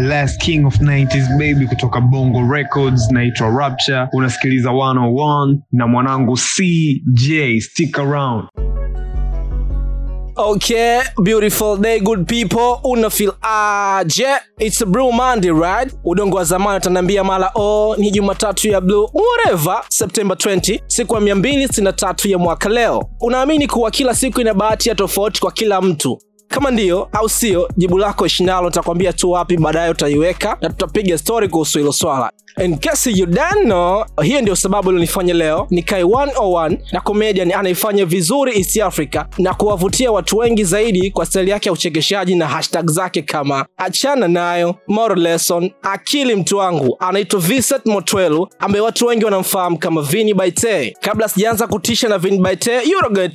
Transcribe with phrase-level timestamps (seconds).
[0.00, 7.60] last king of 90s baby kutoka bongo records naitwa rapture unasikiliza 101 na mwanangu cj
[7.60, 8.44] stick around
[10.36, 12.80] Okay, beautiful day, good people.
[12.84, 14.26] Una feel aje?
[14.58, 15.92] It's a blue Monday, right?
[16.04, 19.82] Udongo wa zamani utaniambia mara oh, ni Jumatatu ya blue, whatever.
[19.88, 23.08] September 20, siku ya 263 ya mwaka leo.
[23.20, 26.18] Unaamini kuwa kila siku ina bahati ya tofauti kwa kila mtu?
[26.54, 31.48] Kama ndiyo au sio, jibu lako ishinalo nitakwambia tu wapi, baadaye utaiweka na tutapiga story
[31.48, 32.30] kuhusu hilo swala.
[32.64, 33.26] In case you
[34.22, 40.12] hiyo ndio sababu ilionifanya leo nikae 101 na comedian anaifanya vizuri East Africa na kuwavutia
[40.12, 45.18] watu wengi zaidi kwa staili yake ya uchekeshaji na hashtag zake kama achana nayo, moral
[45.18, 46.96] lesson, akili mtu wangu.
[47.00, 50.96] Anaitwa Vincent Motwelu ambaye watu wengi wanamfahamu kama Vini Baite.
[51.00, 52.80] Kabla sijaanza kutisha na Vini Baite,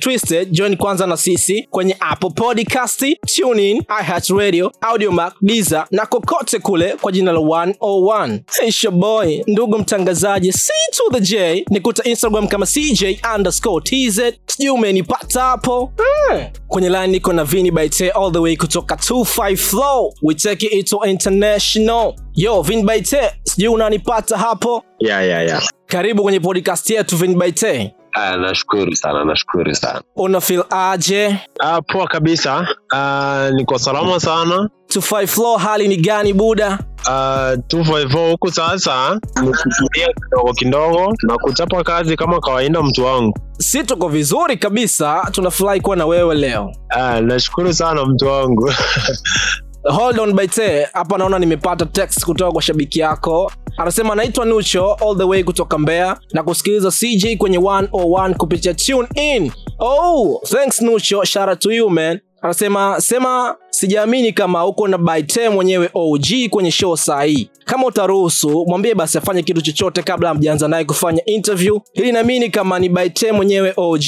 [0.00, 6.96] twisted, join kwanza na sisi kwenye Apple Podcast, TuneIn, iHeartRadio, Audiomack, Deezer na kokote kule
[7.00, 8.40] kwa jina la 101.
[8.66, 13.04] It's your boy, ndugu mtangazaji, C to the J, nikuta Instagram kama CJ
[13.36, 14.20] underscore TZ.
[14.46, 16.40] Sijui umenipata hapo hmm.
[16.68, 20.12] Kwenye line niko na Vini Baite all the way kutoka 25 Flow.
[20.22, 22.14] We take it to international.
[22.34, 24.84] Yo, Vini Baite, sijui unanipata hapo?
[24.98, 25.62] yeah, yeah, yeah.
[25.86, 27.94] Karibu kwenye podcast yetu Vini Baite.
[28.12, 30.02] Ah, nashukuru sana nashukuru sana.
[30.16, 31.36] Una feel aje?
[31.60, 32.66] ah, poa kabisa.
[32.92, 34.68] Ah, niko salama sana.
[34.88, 36.78] 25 Flow, hali ni gani buda?
[37.06, 39.14] Uh, 254 huku sasa.
[39.42, 41.12] Ni kutulia kidogo kidogo.
[41.22, 43.38] Na kuchapa kazi kama kawaida mtu wangu.
[43.58, 46.72] Si tuko vizuri kabisa, tunafurahi kuwa na wewe leo.
[46.96, 48.72] Uh, nashukuru sana mtu wangu
[49.84, 53.52] Hold on Baite, hapa naona nimepata text kutoka kwa shabiki yako.
[53.76, 59.08] Anasema anaitwa Nucho all the way kutoka Mbeya na kusikiliza CJ kwenye 101 kupitia tune
[59.14, 59.52] in.
[59.78, 62.20] Oh, thanks Nucho, shara to you man.
[62.42, 67.50] Anasema sema sijaamini kama uko na Baite mwenyewe OG kwenye show saa hii.
[67.64, 72.78] Kama utaruhusu, mwambie basi afanye kitu chochote kabla hamjaanza naye kufanya interview, ili naamini kama
[72.78, 74.04] ni Baite mwenyewe OG.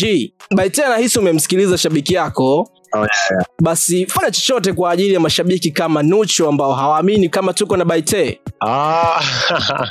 [0.57, 3.45] Baite anahisi umemsikiliza shabiki yako oh, yeah.
[3.63, 8.41] basi fanya chochote kwa ajili ya mashabiki kama Nucho ambao hawaamini kama tuko na Baite.
[8.67, 9.21] Ah,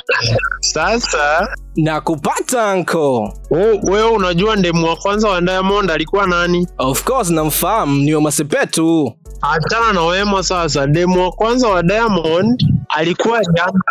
[0.60, 6.66] sasa na kupata nko we- wewe unajua ndemu wa kwanza wa Diamond alikuwa nani?
[6.78, 9.12] Of course namfahamu, ni Wema Sepetu.
[9.42, 10.86] achana na wema sasa.
[10.86, 13.82] Demu wa kwanza wa Diamond alikuwa Rihanna.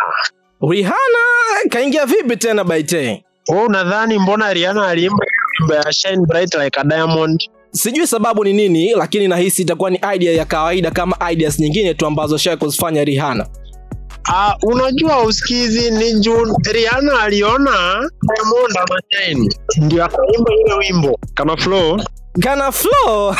[0.70, 3.24] Rihanna kaingia vipi tena Baite?
[3.48, 5.24] wewe unadhani mbona Rihanna aliimba
[5.84, 7.40] ya Shine Bright Like a Diamond
[7.72, 12.06] Sijui sababu ni nini, lakini nahisi itakuwa ni idea ya kawaida kama ideas nyingine tu
[12.06, 13.46] ambazo shawai kuzifanya rihana
[14.28, 17.70] Uh, unajua usikizi ni juu Rihanna aliona
[18.22, 21.18] Diamond ndio akaimba ile wimbo.
[21.34, 22.00] Kana flow.
[22.40, 23.34] Kana flow?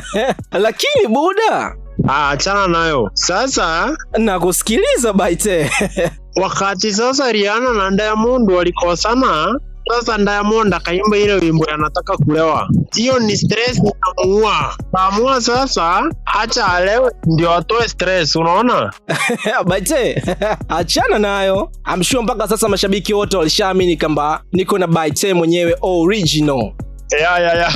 [0.64, 1.76] Lakini buda,
[2.08, 3.10] Ah, achana nayo.
[3.14, 3.96] Sasa.
[4.18, 5.70] na kusikiliza Baite.
[6.42, 12.68] Wakati sasa Rihanna na Diamond walikosana, sasa Diamond akaimba ile wimbo anataka kulewa.
[12.94, 14.74] Hiyo ni stress inamuua.
[14.94, 18.92] Kaamua sasa acha alewe ndio atoe stress, unaona?
[19.66, 20.22] Baite
[20.68, 21.70] achana nayo.
[21.94, 26.72] I'm sure mpaka sasa mashabiki wote walishaamini kwamba niko na Baite mwenyewe original.
[27.20, 27.72] ya ya ya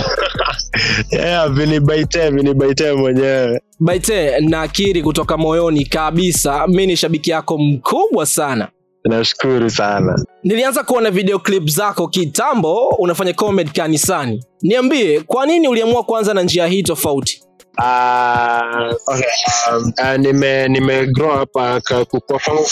[1.11, 8.69] yeah, vinibaite vinibaite mwenyewe Baite, nakiri kutoka moyoni kabisa, mi ni shabiki yako mkubwa sana.
[9.05, 14.45] Nashukuru sana Nilianza kuona video clip zako kitambo, unafanya comedy kanisani.
[14.63, 17.43] Niambie, kwa nini uliamua kuanza na njia hii tofauti?
[17.79, 19.25] Uh, okay.
[19.71, 22.67] um, uh, nime nime grow up uh, kukua kwangu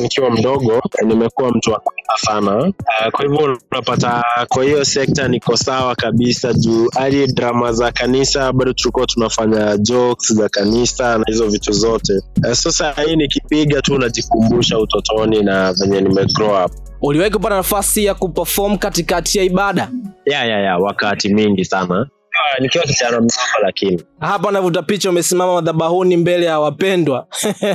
[0.00, 1.82] nikiwa mdogo nimekuwa mtu wa
[2.16, 7.92] sana uh, kwa hivyo unapata kwa hiyo sekta niko sawa kabisa juu hadi drama za
[7.92, 12.12] kanisa bado tulikuwa tunafanya jokes za kanisa na hizo vitu zote
[12.46, 16.72] uh, sasa hii nikipiga tu najikumbusha utotoni na venye nime grow up
[17.02, 19.90] Uliwahi kupata nafasi ya kuperform katikati ya ibada?
[20.26, 22.17] ya ya ya wakati mingi sana Ah,
[22.60, 23.32] nikiwa kijana mdogo
[23.62, 27.26] lakini Hapa navuta picha, umesimama madhabahuni mbele ya wapendwa.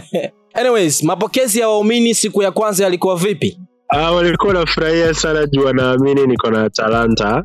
[0.54, 3.60] Anyways, mapokezi ya waumini siku ya kwanza yalikuwa vipi?
[3.94, 7.44] Uh, walikuwa nafurahia sana juu wanaamini niko na talanta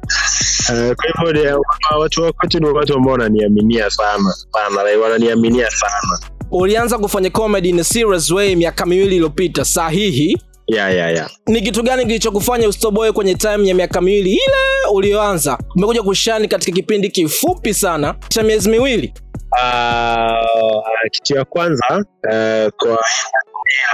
[0.70, 1.60] uh, kwa hivyo
[1.90, 6.18] wa- watu wakwetu ni watu ambao wananiaminia sana sana like, wananiaminia sana
[6.50, 10.36] Ulianza kufanya comedy in a serious way miaka miwili iliyopita, sahihi?
[10.68, 11.30] Ya yeah, yeah.
[11.46, 15.58] Ni kitu gani kilichokufanya usitoboe kwenye time ya miaka miwili ile uliyoanza?
[15.76, 19.12] Umekuja kushani katika kipindi kifupi sana cha miezi miwili.
[19.52, 23.04] uh, kitu ya kwanza uh, kwa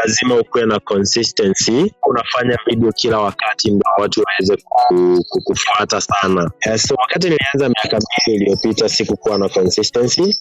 [0.05, 1.95] lazima ukuwe na consistency.
[2.07, 6.51] Unafanya video kila wakati ndo watu waweze ku- ku- kufuata sana.
[6.61, 10.39] Eh, so wakati nilianza miaka mbili iliyopita sikukuwa na consistency.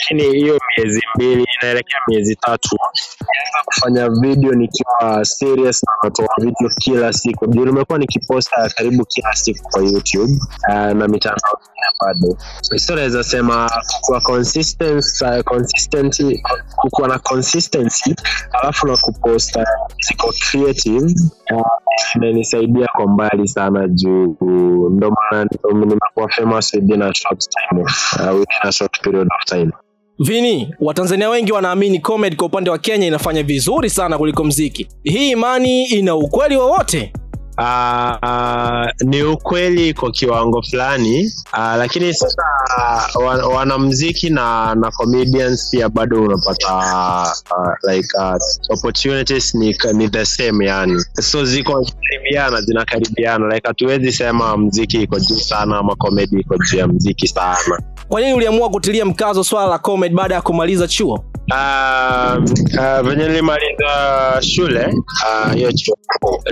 [0.00, 2.76] Lakini uh, hiyo miezi mbili inaelekea miezi tatu
[3.20, 7.46] naweza kufanya video nikiwa serious na natoa video kila siku.
[7.46, 10.32] Ndio nimekuwa nikiposta karibu kila siku kwa youtube
[10.68, 11.60] uh, na mitandao
[12.00, 12.36] bado.
[12.76, 16.42] So naweza sema kukuwa consistency, uh, consistency
[16.76, 18.14] kukuwa na consistency
[18.62, 19.64] alafu na kuposta
[20.08, 21.14] ziko creative.
[22.16, 24.36] Imenisaidia kwa mbali sana juu.
[24.90, 27.82] Ndo maana nimekuwa famous within time
[28.30, 28.40] uh,
[29.36, 29.70] of time.
[30.18, 34.88] Vini watanzania wengi wanaamini comedy kwa upande wa kenya inafanya vizuri sana kuliko mziki.
[35.02, 37.12] Hii imani ina ukweli wowote
[37.58, 41.32] Uh, uh, ni ukweli kwa kiwango fulani.
[41.52, 42.42] Uh, lakini sasa
[43.16, 46.76] uh, wan- wanamziki na na comedians pia bado unapata
[47.50, 48.36] uh, like uh,
[48.70, 51.04] opportunities ni, ni the same yani.
[51.20, 53.54] So ziko karibiana zinakaribiana.
[53.54, 57.78] Like hatuwezi sema mziki iko juu sana ama comedy iko juu ya mziki sana
[58.08, 61.24] kwa nini uliamua kutilia mkazo swala la comedy baada ya kumaliza chuo?
[61.52, 62.44] Um,
[62.78, 64.94] uh, venye nilimaliza shule
[65.26, 65.96] ah, hiyo uh, chuo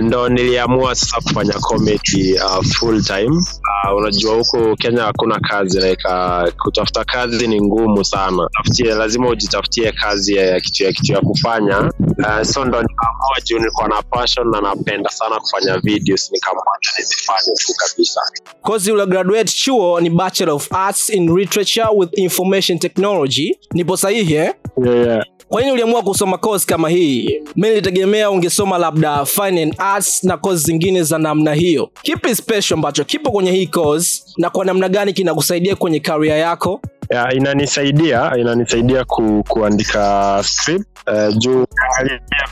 [0.01, 3.29] ndo niliamua sasa kufanya comedy uh, full time.
[3.29, 8.49] Uh, unajua huku kenya hakuna kazi like, uh, kutafuta kazi ni ngumu sana.
[8.57, 11.79] Tafutie lazima ujitafutie kazi ya ya kitu ya kitu ya kufanya.
[11.99, 16.63] Uh, so ndo nikaamua juu nilikuwa na passion na napenda sana kufanya videos nikaamua
[16.99, 18.21] nizifanye tu kabisa.
[18.61, 24.33] Kozi ula graduate chuo ni bachelor of arts in literature with information technology nipo sahihi
[24.35, 24.53] eh?
[24.85, 25.25] yeah, yeah.
[25.49, 30.37] kwa nini uliamua kusoma course kama hii mi nilitegemea ungesoma labda fine and arts na
[30.37, 34.89] course zingine za namna hiyo kipi special ambacho kipo kwenye hii course na kwa namna
[34.89, 40.87] gani kinakusaidia kwenye career yako ya, inanisaidia inanisaidia ku, kuandika script.
[41.07, 41.65] Uh, juu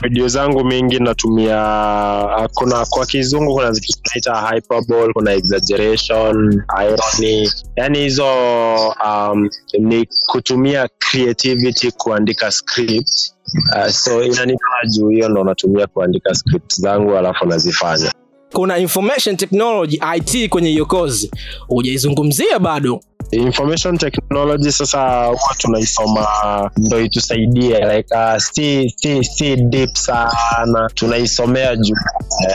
[0.02, 1.56] video zangu mingi natumia
[2.54, 7.50] kuna kwa kizungu kuna zikinaita hyperbole kuna exaggeration irony.
[7.76, 8.26] Yani hizo
[9.06, 9.48] um,
[9.78, 13.32] ni kutumia creativity kuandika script.
[13.76, 18.12] Uh, so inanifaa juu hiyo ndo natumia kuandika script zangu alafu nazifanya.
[18.52, 21.30] Kuna information technology it kwenye hiyo kozi.
[21.68, 23.00] Hujaizungumzia bado
[23.32, 26.26] information technology sasa huwa tunaisoma
[26.76, 30.90] ndo itusaidie like uh, si, si, si deep sana.
[30.94, 31.94] Tunaisomea juu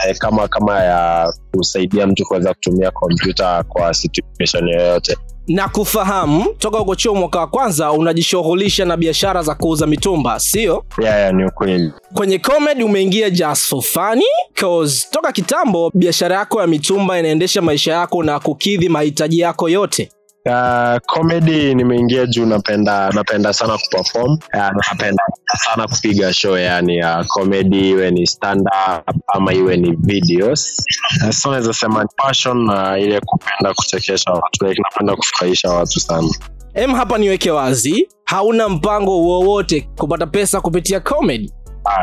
[0.08, 5.16] eh, kama kama ya kusaidia mtu kuweza kutumia kompyuta kwa situation yoyote.
[5.48, 10.84] Na kufahamu toka uko chuo mwaka wa kwanza unajishughulisha na biashara za kuuza mitumba sio?
[11.02, 11.92] Yeah, yeah, ni ukweli.
[12.14, 14.24] Kwenye comedy umeingia just for funny
[14.54, 20.08] cause toka kitambo biashara yako ya mitumba inaendesha maisha yako na kukidhi mahitaji yako yote
[20.46, 24.32] Uh, comedy nimeingia juu napenda napenda sana kuperform.
[24.32, 25.22] Uh, napenda
[25.64, 30.84] sana kupiga show yani uh, comedy iwe ni stand up ama iwe ni videos.
[31.24, 36.28] Uh, so naweza sema passion uh, ile kupenda kuchekesha watu like napenda kufurahisha watu sana.
[36.74, 41.52] Em hapa niweke wazi hauna mpango wowote kupata pesa kupitia comedy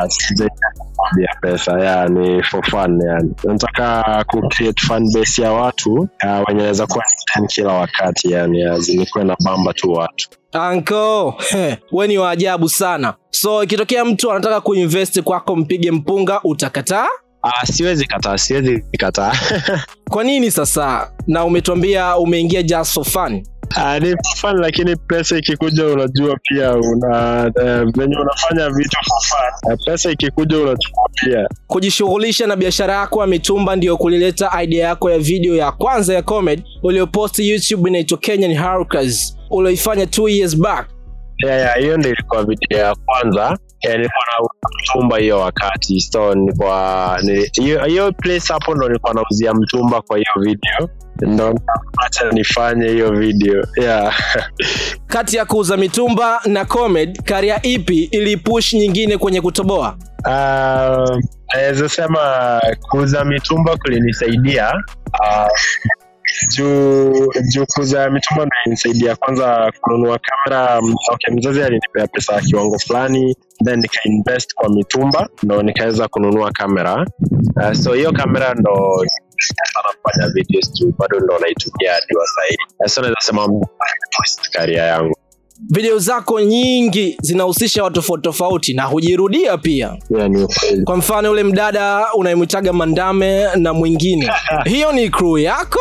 [0.07, 0.49] Sijaia
[1.41, 3.31] pesa ya ni for fun yani.
[3.43, 7.03] Nataka ku create fan base ya watu uh, wenye naweza kuwa
[7.47, 10.29] kila wakati yani zinikuwe na bamba tu watu.
[10.51, 11.35] Anko
[11.91, 13.13] we ni waajabu sana.
[13.31, 17.07] So ikitokea mtu anataka kuinvest kwako mpige mpunga utakataa
[17.45, 19.33] Ah, siwezi kataa siwezi kataa
[20.11, 21.11] kwa nini sasa?
[21.27, 23.43] Na umetuambia umeingia just for fun
[23.75, 28.97] Ah, ni fun lakini pesa ikikuja unajua pia una uh, venye unafanya vitu
[29.29, 29.73] fun.
[29.73, 31.47] Uh, pesa ikikuja unachukua pia.
[31.67, 36.21] Kujishughulisha na biashara yako ya mitumba ndiyo kulileta idea yako ya video ya kwanza ya
[36.21, 40.87] comedy ulioposti youtube inaitwa kenyan Harkers ulioifanya 2 years back.
[41.45, 44.49] Yeah, yeah, hiyo ndio ilikuwa video ya kwanza yeah, nilikuwa na
[44.81, 46.01] mtumba hiyo wakati.
[46.01, 47.19] So nilikuwa
[47.53, 50.89] hiyo hiyo place hapo ndo nilikuwa nauzia mtumba kwa hiyo video.
[51.21, 51.59] Ndo
[52.05, 53.63] acha nifanye hiyo video.
[53.81, 54.15] Yeah.
[55.07, 59.97] kati ya kuuza mitumba na comed karia ipi ilipush nyingine kwenye kutoboa?
[60.25, 61.19] Uh,
[61.53, 64.73] naweza sema kuuza mitumba kulinisaidia.
[65.21, 65.47] Uh,
[66.55, 69.15] juu juu kuuza mitumba ndo ilinisaidia.
[69.15, 70.77] Kwanza kununua kamera
[71.11, 73.35] okay, mzazi alinipea pesa ya kiwango fulani
[73.65, 77.05] then nikainvest kwa mitumba ndo nikaweza kununua kamera.
[77.55, 79.05] Uh, so hiyo kamera ndo
[79.73, 83.47] sana kufanya videos juu bado ndo naitumia hadi wa sahii so naweza sema
[84.51, 85.15] career yangu
[85.69, 89.97] video zako nyingi zinahusisha watu tofauti tofauti na hujirudia pia.
[90.17, 90.31] Yeah,
[90.83, 94.31] kwa mfano yule mdada unayemwitaga mandame na mwingine.
[94.65, 95.79] Hiyo ni crew yako?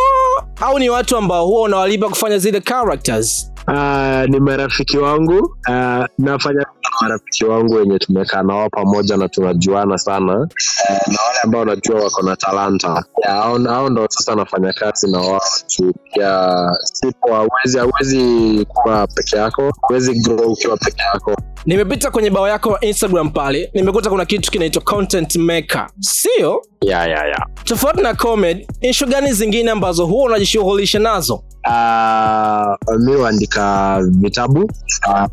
[0.61, 3.53] Au ni watu ambao huwa unawalipa kufanya zile characters?
[3.69, 5.57] Uh, ni marafiki wangu.
[5.69, 6.67] Uh, nafanya
[7.01, 10.49] marafiki wangu wenye tumekaa nao pamoja na tunajuana sana.
[10.91, 13.05] Eh, na wale ambao najua wako na talanta.
[13.27, 15.41] Hao ndo sasa nafanya kazi na wao
[15.77, 16.51] tu pia
[16.83, 19.73] sipo awezi awezi kuwa peke yako.
[19.91, 21.37] Awezi grow ukiwa peke yako.
[21.67, 25.87] Nimepita kwenye bao yako wa instagram pale nimekuta kuna kitu kinaitwa content maker.
[26.01, 26.63] Sio?
[26.81, 27.47] Ya ya ya.
[27.65, 34.61] Tofauti na comedy ishu gani zingine ambazo huwa unajishughulisha nazo Uh, mi huandika vitabu.
[35.09, 35.27] Uh,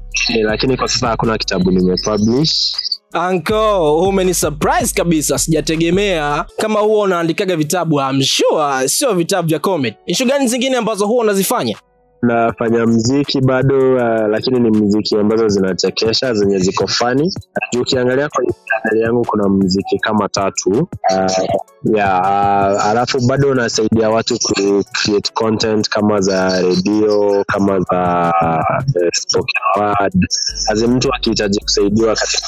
[0.43, 2.75] lakini kwa sasa hakuna kitabu nimepublish.
[3.13, 5.37] Anko umeni surprise kabisa.
[5.37, 8.01] Sijategemea kama huwa unaandikaga vitabu.
[8.01, 9.97] Amshua sure sio vitabu vya comedy.
[10.05, 11.77] Ishu gani zingine ambazo huwa unazifanya
[12.21, 17.33] nafanya mziki bado uh, lakini ni mziki ambazo zinachekesha zenye ziko fani
[17.81, 20.69] ukiangalia kwenye chaneli yangu kuna mziki kama tatu.
[20.69, 28.33] Uh, ya uh, alafu bado unasaidia watu ku create content kama za redio kama za
[28.41, 29.43] uh,
[29.77, 30.27] word.
[30.71, 32.47] Azi mtu akihitaji kusaidiwa katika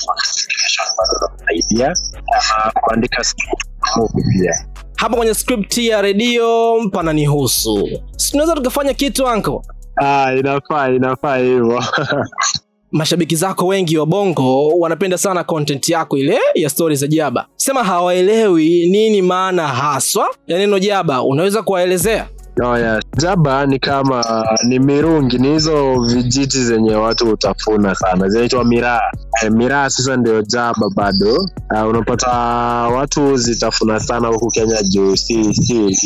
[0.97, 1.93] bado unasaidia.
[2.15, 3.23] Uh, kuandika
[4.33, 4.65] pia
[5.01, 9.63] hapa kwenye script ya redio pananihusu, si tunaweza tukafanya kitu anko
[10.03, 11.83] ah, inafaa inafaa hivyo.
[12.91, 17.83] Mashabiki zako wengi wa bongo wanapenda sana content yako ile ya stori za jaba sema
[17.83, 22.29] hawaelewi nini maana haswa ya neno jaba unaweza kuwaelezea
[22.63, 22.99] Oh, yeah.
[23.17, 29.11] Jaba ni kama ni mirungi, ni hizo vijiti zenye watu hutafuna sana, zinaitwa miraa.
[29.43, 31.33] E, miraa sasa ndio jaba bado.
[31.73, 32.29] Uh, unapata
[32.95, 35.97] watu zitafuna sana huku Kenya juu si si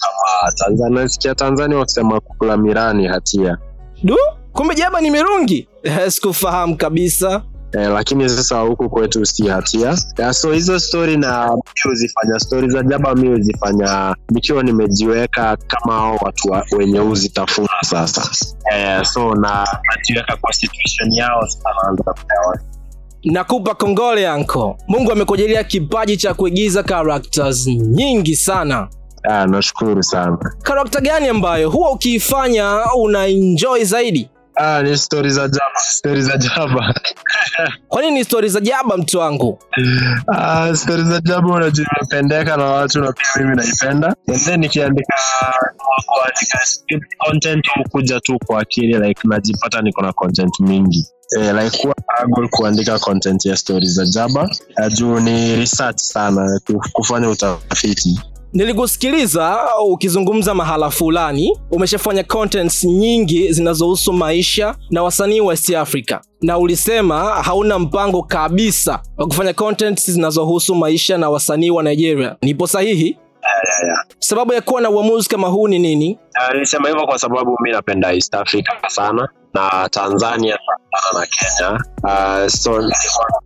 [0.00, 1.08] kama Tanzania.
[1.08, 3.58] Sikia Tanzania wakisema kukula miraa ni hatia.
[4.02, 4.16] du
[4.52, 5.68] kumbe jaba ni mirungi
[6.08, 7.42] sikufahamu kabisa
[7.78, 9.96] Eh, lakini sasa huku kwetu si hatia.
[10.18, 12.38] Ya, so hizo stori na mi huzifanya.
[12.38, 18.30] Stori za jaba mi huzifanya nikiwa nimejiweka kama ao watu wa, wenye huzitafuna sasa.
[18.74, 22.04] Eh, so na najiweka kwa situation yao sasa naanza
[23.24, 28.88] nakupa kongole anko mungu amekujalia kipaji cha kuigiza characters nyingi sana.
[29.22, 30.38] Ah, nashukuru sana.
[30.62, 33.26] Karakta gani ambayo huwa ukiifanya una
[33.82, 36.94] zaidi ah, ni stori za jaba stori za jaba.
[37.88, 39.58] Kwa nini stori za jaba mtu wangu?
[40.26, 44.14] Ah, stori za jaba unajua imependeka na watu na pia mimi naipenda.
[44.28, 45.14] And then nikiandika
[46.06, 46.58] kuandika
[47.18, 51.06] content hukuja tu kwa akili like najipata niko na content mingi.
[51.38, 51.94] Eh, like kuwa
[52.50, 54.50] kuandika content ya stori za jaba.
[54.76, 56.60] Ah, juu ni research sana
[56.92, 58.20] kufanya utafiti
[58.52, 66.58] nilikusikiliza ukizungumza mahala fulani umeshafanya contents nyingi zinazohusu maisha na wasanii wa East Africa na
[66.58, 72.36] ulisema hauna mpango kabisa wa kufanya contents zinazohusu maisha na wasanii wa Nigeria.
[72.42, 73.18] Nipo sahihi?
[74.18, 76.18] Sababu ya kuwa na uamuzi kama huu ni nini?
[76.48, 81.84] Uh, nilisema hivyo kwa sababu mi napenda East Africa sana na Tanzania sana na Kenya.
[82.04, 83.42] Uh, so nilikuwa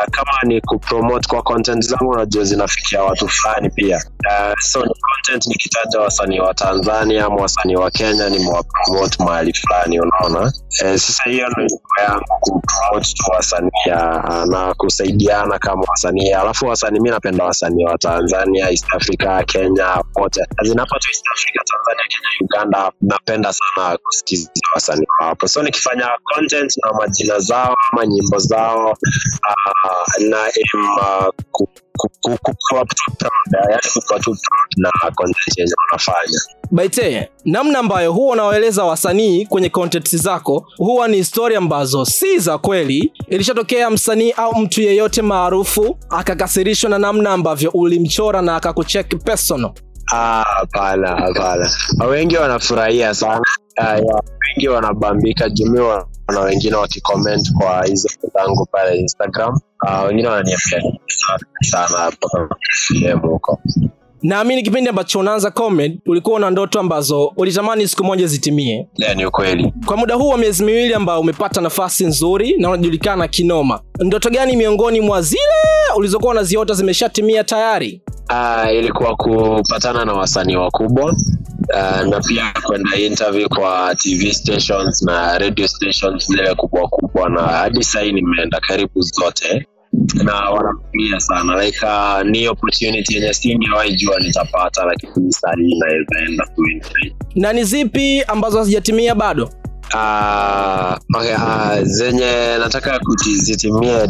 [0.00, 3.96] uh, kama ni kupromote kwa content zangu unajua zinafikia watu fulani pia.
[3.96, 10.00] Uh, so ni content nikitaja wasanii wa Tanzania ama wasanii wa Kenya nimewapromote mahali fulani,
[10.00, 10.40] unaona.
[10.40, 16.66] Uh, sasa hiyo ndo ilikuwa yangu kupromote tu wasanii uh, na kusaidiana kama wasanii, alafu
[16.66, 22.28] wasanii mi napenda wasanii wa Tanzania, East Africa, Kenya wote zinapata East Africa, Tanzania, Kenya,
[22.40, 22.92] Uganda.
[23.00, 29.72] Napenda sana kusikiza wasanii wapo, so nikifanya content na majina zao ama nyimbo zao uh,
[30.28, 31.68] na aim uh, ku,
[31.98, 33.68] ku, ku, ku, kuwa tu proud,
[35.58, 36.38] yani wanafanya.
[36.70, 42.58] Baite, namna ambayo huwa unawaeleza wasanii kwenye content zako huwa ni stori ambazo si za
[42.58, 43.12] kweli.
[43.28, 49.72] Ilishatokea msanii au mtu yeyote maarufu akakasirishwa na namna ambavyo ulimchora na akakucheki personal?
[50.10, 51.70] Hapana hapana,
[52.10, 53.42] wengi wanafurahia sana
[53.80, 53.94] Ah,
[54.56, 59.58] wengi wanabambika jumi wana wengine wakicomment kwa hizo zangu pale Instagram.
[59.86, 60.82] uh, wengine wananiambia
[61.60, 62.56] sana mpaka
[62.88, 63.60] sehemu huko.
[64.22, 68.86] Naamini kipindi ambacho unaanza comedy ulikuwa una ndoto ambazo ulitamani siku moja zitimie.
[68.96, 69.72] Yeah, ni ukweli.
[69.86, 74.56] Kwa muda huu wa miezi miwili ambao umepata nafasi nzuri na unajulikana kinoma, ndoto gani
[74.56, 75.42] miongoni mwa zile
[75.96, 78.02] ulizokuwa unaziota zimeshatimia tayari?
[78.30, 81.04] Uh, ilikuwa kupatana na wasanii wakubwa
[81.74, 87.42] uh, na pia kwenda interview kwa TV stations na radio stations zile kubwa kubwa, na
[87.42, 89.66] hadi sahii nimeenda karibu zote
[90.24, 96.46] na wanatumia sana like uh, ni opportunity yenye singewahi nitapata, lakini sahii naezaenda.
[97.34, 99.50] Na ni zipi ambazo hazijatimia bado?
[99.94, 104.06] Okay, uh, zenye nataka kuzitimia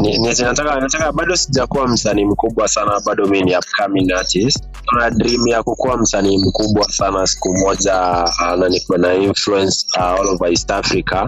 [0.77, 4.63] nataka, bado sijakuwa msanii mkubwa sana bado mi ni upcoming artist.
[4.89, 10.27] Kuna dream ya kukuwa msanii mkubwa sana siku moja uh, na na influence uh, all
[10.27, 11.27] over East Africa.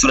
[0.00, 0.08] So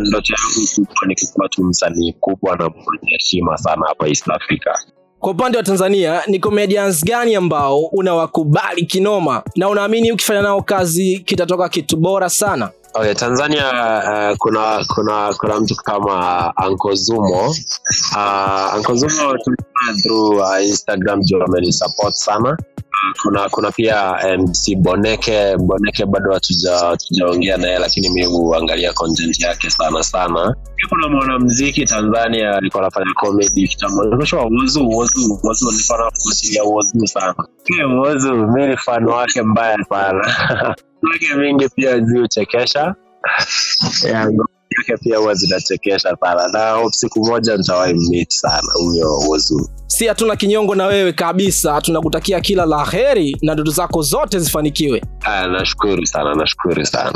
[0.00, 1.14] ndoto yangu kubwa ni
[1.48, 2.70] tu msanii mkubwa na
[3.06, 4.74] heshima sana hapa East Africa.
[5.18, 11.18] Kwa upande wa tanzania ni comedians gani ambao unawakubali kinoma na unaamini ukifanya nao kazi
[11.18, 13.64] kitatoka kitu bora sana Okay, Tanzania
[14.32, 17.48] uh, kuna kuna kuna mtu kama Uncle Zumo.
[18.16, 22.56] Uh, Uncle Zumo tulifanya through uh, Instagram juu amenisupport sana.
[23.22, 29.70] Kuna kuna pia MC Boneke Boneke bado hatuja hatujaongea naye lakini mi huangalia content yake
[29.70, 30.56] sana sana.
[30.88, 34.02] Kuna mwanamziki Tanzania alikuwa anafanya comedy kitambo.
[36.64, 37.34] Wozu sana.
[38.00, 40.28] Wozu mi ni fan wake mbaya sana.
[41.12, 42.94] wake mingi pia ziuchekesha
[44.78, 46.48] yake pia huwa zinachekesha sana.
[46.48, 51.80] Na siku moja nitawahi meet sana huyo wozu si hatuna kinyongo na wewe kabisa.
[51.80, 55.02] Tunakutakia kila la heri na ndoto zako zote zifanikiwe.
[55.20, 57.12] Aya, nashukuru sana nashukuru sana.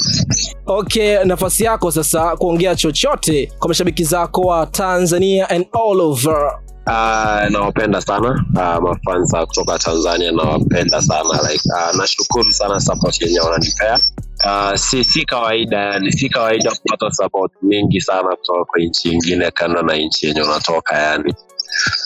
[0.66, 6.52] Okay nafasi yako sasa kuongea chochote kwa mashabiki zako wa tanzania and all over.
[6.86, 8.44] Uh, nawapenda sana.
[8.54, 11.40] Uh, mafansa kutoka tanzania nawapenda sana.
[11.52, 13.98] Like uh, nashukuru sana support yenye wananipea
[14.44, 19.82] uh, si si kawaida si kawaida kupata support mingi sana kutoka kwa nchi ingine kando
[19.82, 21.34] na nchi yenye unatoka yani.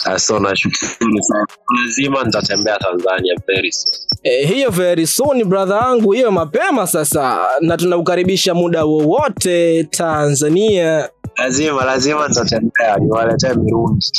[0.06, 1.46] Uh, so nashukuru sana.
[1.80, 3.94] Lazima nitatembea tanzania very soon.
[4.22, 7.38] E, hiyo very soon brother yangu hiyo mapema sasa.
[7.60, 11.08] Na tunakukaribisha muda wowote tanzania.
[11.36, 14.12] Lazima lazima nitatembea niwaletee mirungi.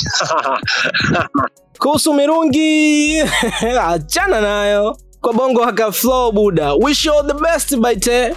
[1.78, 3.20] Kuhusu mirungi
[3.88, 4.96] achana nayo
[5.26, 6.74] kwa bongo haka flow buda.
[6.74, 8.34] Wish you all the best baite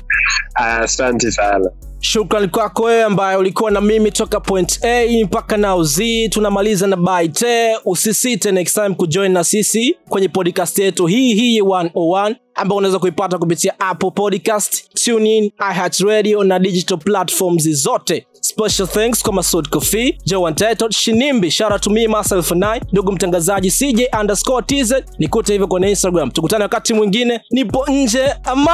[0.56, 1.70] asante sana
[2.00, 6.30] shukrani kwako wewe ambaye ulikuwa na mimi toka point a mpaka nao z.
[6.30, 12.36] Tunamaliza na baite usisite next time kujoin na sisi kwenye podcast yetu hii hii 101
[12.56, 18.26] ambao unaweza kuipata kupitia apple podcast tunein iheartradio na digital platforms zote.
[18.42, 22.52] Special thanks kwa masud kofi Untitled, shinimbi shara to me myself
[22.92, 26.32] ndugu mtangazaji cj underscore tz nikute hivyo kwenye instagram.
[26.32, 27.42] Tukutane wakati mwingine.
[27.52, 28.66] Nipo nje I'm